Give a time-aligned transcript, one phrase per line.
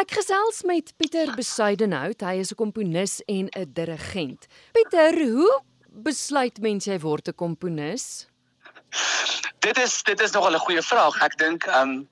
[0.00, 2.22] Ek gesels met Pieter Besuidenhout.
[2.24, 4.46] Hy is 'n komponis en 'n dirigent.
[4.72, 5.60] Pieter, hoe
[5.92, 8.26] besluit mens jy word 'n komponis?
[9.58, 11.20] Dit is dit is nogal 'n goeie vraag.
[11.22, 12.08] Ek dink ehm um,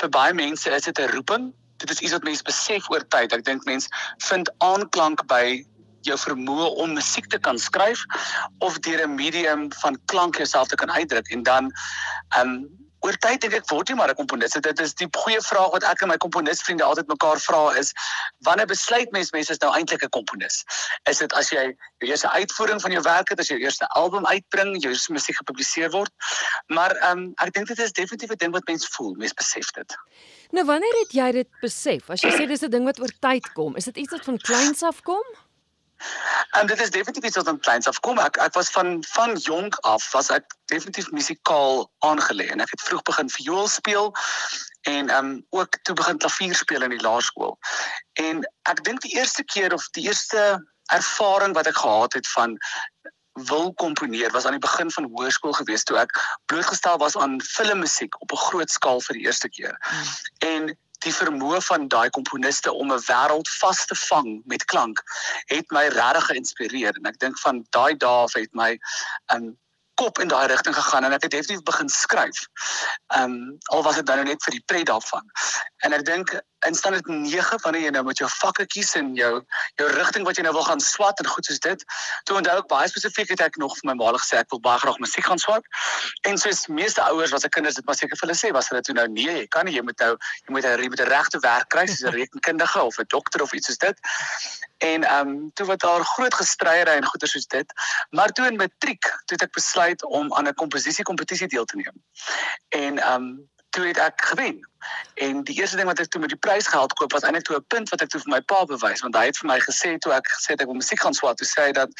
[0.00, 1.52] vir baie mense is dit 'n roeping.
[1.76, 3.32] Dit is iets wat mense besef oor tyd.
[3.32, 5.64] Ek dink mense vind aanklank by
[6.02, 8.02] jou vermoë om musiek te kan skryf
[8.58, 11.70] of deur 'n medium van klank jouself te kan uitdruk en dan
[12.34, 14.52] ehm um, oor tyd dink ek word jy maar 'n komponis.
[14.52, 17.92] Dit is die goeie vraag wat ek en my komponisvriende altyd mekaar vra is
[18.46, 20.64] wanneer besluit mens mense is nou eintlik 'n komponis?
[21.10, 23.86] Is dit as jy jou eerste uitvoering van jou werk het, as jy jou eerste
[23.88, 26.12] album uitbring, jou eerste musiek gepubliseer word?
[26.66, 29.70] Maar ehm um, ek dink dit is definitief 'n ding wat mense voel, mense besef
[29.72, 29.96] dit.
[30.50, 32.10] Nou wanneer het jy dit besef?
[32.10, 34.38] As jy sê dis 'n ding wat oor tyd kom, is dit iets wat van
[34.38, 35.24] kleins af kom?
[36.50, 38.18] En dit is definitief iets wat van kleins af kom.
[38.18, 42.82] Ek ek was van van jonk af was ek definitief musikaal aangelê en ek het
[42.86, 44.14] vroeg begin viool speel
[44.82, 47.58] en ehm um, ook toe begin klavier speel in die laerskool.
[48.12, 52.58] En ek dink die eerste keer of die eerste ervaring wat ek gehad het van
[53.32, 56.14] wil komponeer was aan die begin van hoërskool gewees toe ek
[56.50, 59.76] blootgestel was aan filmmusiek op 'n groot skaal vir die eerste keer.
[59.80, 60.06] Hmm.
[60.38, 65.02] En die vermoë van daai komponiste om 'n wêreld vas te vang met klank
[65.54, 68.78] het my regtig geïnspireer en ek dink van daai dae af het my
[69.34, 69.56] um,
[69.98, 72.46] kop in daai rigting gegaan en ek het definitief begin skryf.
[73.18, 75.26] Um, al was dit nou net vir die pret daarvan.
[75.86, 76.34] En ek dink
[76.66, 79.32] in standaard 9 wanneer jy nou met jou vakke kies en jou
[79.78, 81.84] jou rigting wat jy nou wil gaan swat en goed soos dit.
[82.26, 84.80] Toe onthou ek baie spesifiek het ek nog vir my ma gesê ek wil baie
[84.82, 85.66] graag musiek gaan swat.
[86.26, 88.82] En soos meeste ouers wat se kinders dit maar seker vir hulle sê was hulle
[88.82, 91.10] toe nou nee, jy kan nie jy moet nou jy moet 'n jy moet 'n
[91.12, 93.98] regte werk kry soos 'n rekenkundige of 'n dokter of iets soos dit.
[94.78, 97.72] En ehm um, toe wat daar groot gestryery en goeie soos dit.
[98.10, 101.76] Maar toe in matriek, toe het ek besluit om aan 'n komposisie kompetisie deel te
[101.76, 101.96] neem.
[102.68, 104.68] En ehm um, toe het ek gewen.
[105.14, 107.64] En die eerste ding wat ek toe met die prysgeld koop was eintlik toe 'n
[107.66, 110.12] punt wat ek toe vir my pa bewys want hy het vir my gesê toe
[110.12, 111.90] ek gesê het ek wil musiek gaan swat, toe sê hy dat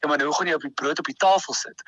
[0.00, 1.82] ja maar nou gaan jy op die brood op die tafel sit.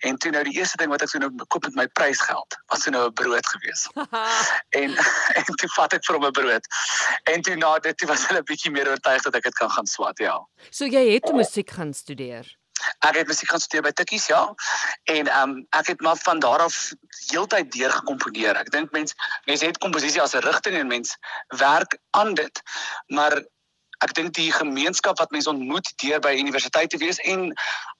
[0.00, 2.82] En toe nou die eerste ding wat ek toe nou koop met my prysgeld was
[2.82, 3.88] toe nou 'n brood gewees.
[4.82, 4.96] en
[5.40, 6.64] en toe vat ek vir hom 'n brood.
[7.24, 9.86] En toe na dit toe was hulle bietjie meer oortuig dat ek dit kan gaan
[9.86, 10.40] swat, ja.
[10.70, 12.59] So jy het musiek gaan studeer.
[12.98, 14.42] Ek het musiek gaan studeer by Tikkies, ja.
[15.04, 16.92] En ehm um, ek het maar van daar af
[17.30, 18.56] heeltyd deur gekomponeer.
[18.56, 19.14] Ek dink mense
[19.44, 21.16] mense het komposisie as 'n rigting en mense
[21.48, 22.62] werk aan dit.
[23.06, 23.42] Maar
[24.04, 27.50] ek dink die gemeenskap wat mense ontmoet deur by universiteite wees en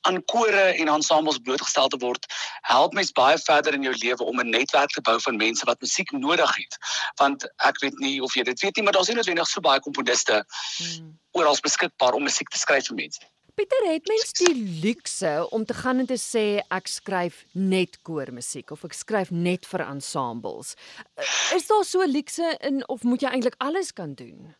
[0.08, 2.24] aan kore en ensembles blootgestel te word,
[2.68, 5.80] help mense baie verder in jou lewe om 'n netwerk te bou van mense wat
[5.80, 6.78] musiek nodig het.
[7.20, 9.80] Want ek weet nie of jy dit weet nie, maar daar's nie noodwendig so baie
[9.80, 10.44] komponiste
[10.78, 11.18] hmm.
[11.32, 13.20] oral beskikbaar om musiek te skryf vir mense.
[13.60, 18.70] Pieter, het mens die luukse om te gaan en te sê ek skryf net koormusiek
[18.72, 20.70] of ek skryf net vir ensembles?
[21.20, 21.26] Eh,
[21.58, 24.54] is daar so luukse in of moet jy eintlik alles kan doen?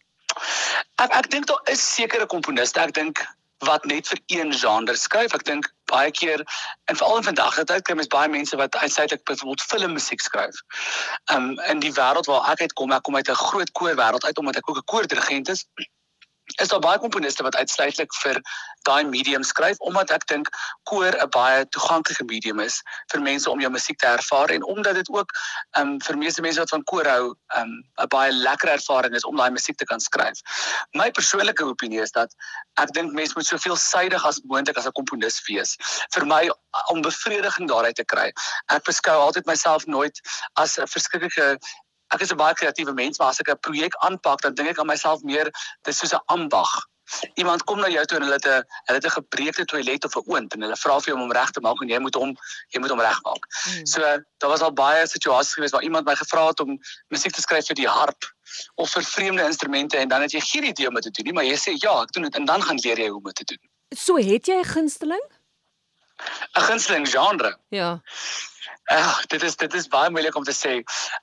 [1.00, 3.22] Ek ek dink daar is sekere komponiste, ek dink
[3.64, 5.32] wat net vir een genre skryf.
[5.32, 6.44] Ek dink baie keer
[6.92, 10.60] en veral in vandag dat dit kry mens baie mense wat uitsluitlik byvoorbeeld filmmusiek skryf.
[11.32, 14.60] Um in die wêreld waar ek uitkom, ek kom uit 'n groot koorwêreld uit omdat
[14.60, 15.64] ek ook 'n koordirigent is
[16.56, 18.40] is daar baie komponiste wat uitsluitlik vir
[18.88, 20.48] daai medium skryf omdat ek dink
[20.88, 22.80] koor 'n baie toeganklike medium is
[23.12, 25.30] vir mense om jou musiek te ervaar en omdat dit ook
[25.78, 29.36] um vir meeste mense wat van koor hou um 'n baie lekker ervaring is om
[29.36, 30.40] daai musiek te kan skryf.
[30.94, 32.34] My persoonlike opinie is dat
[32.76, 35.76] ek dink mense moet soveel suidig as moontlik as 'n komponis wees.
[36.14, 36.50] Vir my
[36.88, 38.32] om bevrediging daaruit te kry.
[38.68, 40.20] Ek beskou altyd myself nooit
[40.54, 41.58] as 'n verskriklike
[42.14, 44.78] ek is 'n baie kreatiewe mens, maar as ek 'n projek aanpak, dan dink ek
[44.78, 45.50] aan myself meer
[45.82, 46.70] dis soos 'n ambag.
[47.34, 50.16] Iemand kom na jou toe en hulle het 'n hulle het 'n gebreekte toilet of
[50.16, 52.14] 'n oond en hulle vra vir jou om hom reg te maak en jy moet
[52.14, 52.36] hom
[52.68, 53.42] jy moet hom regmaak.
[53.64, 53.86] Hmm.
[53.86, 54.00] So
[54.38, 56.78] daar was al baie situasies gewees waar iemand my gevra het om
[57.08, 58.22] musiek te skryf vir die harp
[58.74, 61.24] of vir vreemde instrumente en dan het jy geen idee hoe om dit te doen
[61.24, 63.24] nie, maar jy sê ja, ek doen dit en dan gaan leer jy hoe om
[63.24, 63.62] dit te doen.
[63.96, 65.39] So het jy 'n gunsteling?
[66.58, 67.58] 'n Gunsteling genre?
[67.68, 68.00] Ja.
[68.90, 70.72] Ag, dit is dit is baie moeilik om te sê.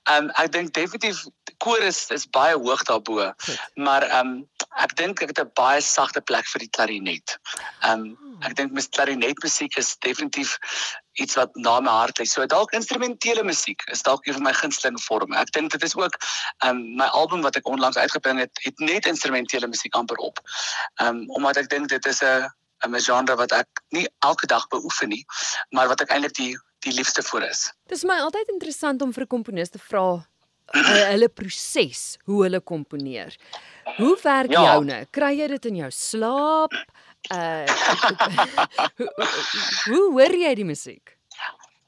[0.08, 1.26] Ehm um, ek dink definitief
[1.64, 3.34] koor is baie hoog daarbo.
[3.76, 4.48] Maar ehm um,
[4.84, 7.38] ek dink ek het 'n baie sagte plek vir die klarinet.
[7.82, 10.58] Ehm um, ek dink mes klarinet musiek is definitief
[11.20, 12.26] iets wat na my hart lê.
[12.26, 15.36] So dalk instrumentele musiek is dalk een van my gunsteling forme.
[15.36, 16.16] Ek dink dit is ook
[16.64, 20.40] ehm um, my album wat ek onlangs uitgebring het, het net instrumentele musiek amper op.
[20.96, 22.48] Ehm um, omdat ek dink dit is 'n
[22.86, 25.26] 'n genre wat ek nie elke dag beoefen nie,
[25.72, 27.72] maar wat ek eintlik die die liefste vir is.
[27.90, 30.22] Dis my altyd interessant om vir 'n komponis te vra
[30.76, 33.36] uh, hulle proses, hoe hulle komponeer.
[33.98, 34.64] Hoe werk ja.
[34.74, 35.06] joune?
[35.12, 36.74] Kry jy dit in jou slaap?
[37.34, 37.66] Uh
[38.98, 39.12] hoe,
[39.86, 41.16] hoe hoor jy die musiek?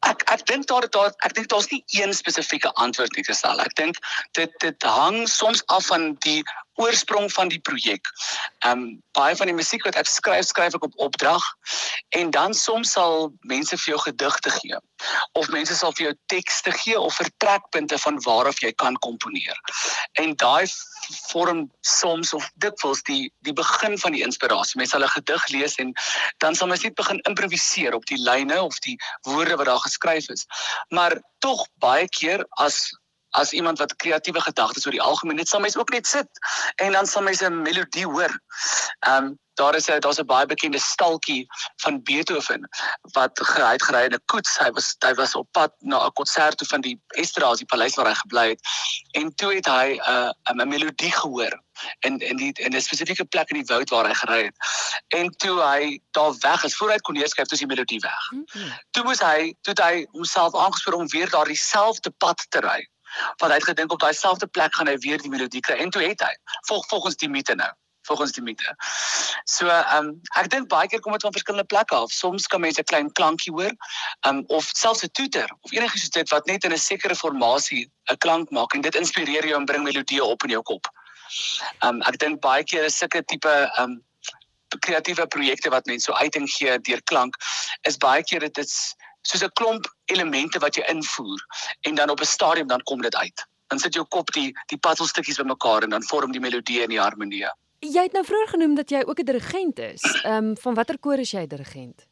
[0.07, 3.59] Ek ek dink daar daar ek dink daar's nie een spesifieke antwoord nie gestel.
[3.59, 3.99] Ek dink
[4.39, 6.41] dit dit hang soms af van die
[6.79, 8.07] oorsprong van die projek.
[8.65, 8.83] Ehm um,
[9.17, 11.43] baie van die musiek wat ek skryf, skryf ek op opdrag
[12.15, 14.77] en dan soms sal mense vir jou gedigte gee
[15.39, 19.59] of mense sal vir jou tekste gee of vertrekpunte van waar af jy kan komponeer.
[20.23, 20.67] En daai
[21.31, 24.79] vorm soms of dikwels die die begin van die inspirasie.
[24.79, 25.93] Mense sal 'n gedig lees en
[26.37, 28.97] dan sal mens net begin improviseer op die lyne of die
[29.27, 30.45] woorde wat daar geskryf is.
[30.89, 32.91] Maar tog baie keer as
[33.31, 36.29] as iemand wat kreatiewe gedagtes oor die algemeen net sal mens ook net sit
[36.75, 38.33] en dan sal mens 'n melodie hoor.
[38.99, 41.45] Ehm um, daar is 'n daar's 'n baie bekende stalkie
[41.83, 42.69] van Beethoven
[43.01, 44.57] wat gery het gery in 'n koets.
[44.57, 48.07] Hy was hy was op pad na 'n konsert toe van die Esterhazy paleis waar
[48.07, 48.61] hy gebly het.
[49.11, 50.31] En toe het hy 'n uh,
[50.63, 51.53] 'n melodie gehoor
[51.99, 54.55] in in die in 'n spesifieke plek in die woud waar hy gery het.
[55.07, 58.23] En toe hy daar weg is, voor hy kon neerskryf, toe is die melodie weg.
[58.31, 58.71] Mhm.
[58.91, 62.87] Toe moes hy toe hy homself aangespoor om weer daardie selfde pad te ry
[63.37, 65.89] want hy het gedink op daai selfde plek gaan hy weer die melodie kry en
[65.89, 66.33] toe het hy
[66.71, 67.71] volg volgens die mite nou
[68.09, 68.75] volgens die mite.
[69.45, 70.09] So ehm um,
[70.41, 72.11] ek dink baie keer kom dit van verskillende plekke af.
[72.15, 73.73] Soms kan mense 'n klein klankie hoor,
[74.25, 77.15] ehm um, of selfs 'n toeter of enigiets soos dit wat net in 'n sekere
[77.15, 80.85] formasie 'n klank maak en dit inspireer jou en bring melodieë op in jou kop.
[81.83, 84.03] Ehm um, ek dink baie keer is sulke tipe ehm um,
[84.85, 87.35] kreatiewe projekte wat mense so uiting gee deur klank
[87.89, 91.39] is baie keer dit is soos 'n klomp elemente wat jy invoer
[91.81, 93.47] en dan op 'n stadium dan kom dit uit.
[93.67, 96.99] Dan sit jou kop die die puzzelstukkies bymekaar en dan vorm die melodie en die
[96.99, 97.45] harmonie.
[97.79, 100.01] Jy het nou vroeër genoem dat jy ook 'n dirigent is.
[100.23, 102.07] Ehm um, van watter koor is jy dirigent?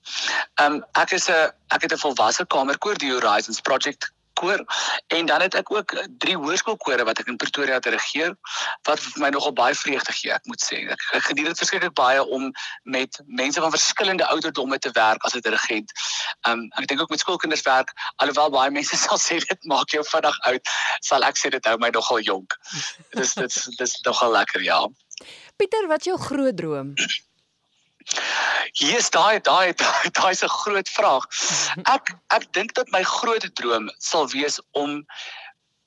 [0.56, 4.64] Ehm um, ek is 'n ek het 'n volwasse kamerkoor die Horizons Project koor
[5.18, 5.94] en dan het ek ook
[6.24, 8.36] drie hoërskoolkore wat ek in Pretoria dirigeer
[8.90, 11.96] wat vir my nogal baie vreugde gee ek moet sê ek, ek geniet dit verskriklik
[11.98, 12.52] baie om
[12.98, 15.92] met mense van verskillende ouderdomme te werk as 'n dirigent.
[16.50, 17.94] Um ek dink ook met skoolkinders werk
[18.24, 21.78] alhoewel baie mense sal sê dit maak jou vinnig oud sal ek sê dit hou
[21.78, 22.58] my nogal jonk.
[23.16, 24.86] Dis dit dis nogal lekker ja.
[25.58, 26.94] Pieter, wat is jou groot droom?
[28.78, 29.74] Hier is daai daai
[30.18, 31.24] daai is 'n groot vraag.
[31.96, 35.06] Ek ek dink dat my groot droom sal wees om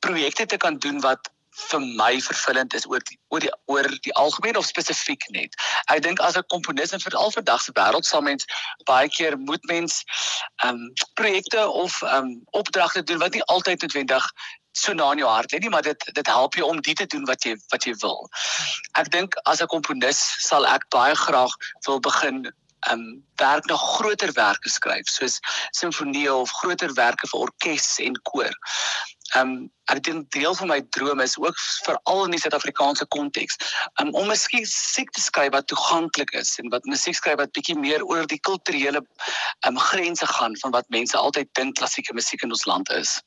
[0.00, 1.30] projekte te kan doen wat
[1.68, 5.56] vir my vervullend is oor die, oor die oor die algemeen of spesifiek net.
[5.92, 8.46] Ek dink as 'n komponis en veral vir dag se wêreld sal mens
[8.86, 10.04] baie keer moet mens
[10.64, 14.30] ehm um, projekte of ehm um, opdragte doen wat nie altyd noodwendig
[14.80, 17.06] so na in jou hart lê nie, maar dit dit help jou om dit te
[17.06, 18.28] doen wat jy wat jy wil.
[19.00, 21.52] Ek dink as 'n komponis sal ek baie graag
[21.86, 22.48] wil begin
[22.88, 25.38] um werk na groter werke skryf soos
[25.76, 28.54] simfonieë of groter werke vir orkes en koor.
[29.38, 33.58] Um ek dink deel van my droom is ook veral in die Suid-Afrikaanse konteks
[34.00, 37.76] um, om miskien musiek te skryf wat toeganklik is en wat musiek skryf wat bietjie
[37.78, 39.02] meer oor die kulturele
[39.68, 43.18] um grense gaan van wat mense altyd dink klassieke musiek in ons land is.